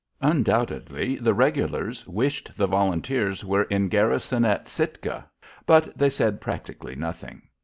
Undoubtedly 0.23 1.15
the 1.17 1.31
regulars 1.31 2.07
wished 2.07 2.49
the 2.57 2.65
volunteers 2.65 3.45
were 3.45 3.65
in 3.65 3.87
garrison 3.87 4.43
at 4.43 4.67
Sitka, 4.67 5.27
but 5.67 5.95
they 5.95 6.09
said 6.09 6.41
practically 6.41 6.95
nothing. 6.95 7.43